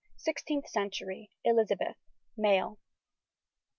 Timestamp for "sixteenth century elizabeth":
0.19-1.97